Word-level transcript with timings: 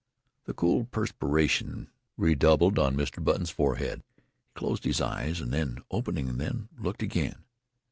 The 0.45 0.55
cool 0.55 0.85
perspiration 0.85 1.91
redoubled 2.17 2.79
on 2.79 2.97
Mr. 2.97 3.23
Button's 3.23 3.51
forehead. 3.51 4.01
He 4.17 4.53
closed 4.57 4.83
his 4.83 4.99
eyes, 4.99 5.39
and 5.39 5.53
then, 5.53 5.77
opening 5.91 6.37
them, 6.39 6.69
looked 6.79 7.03
again. 7.03 7.43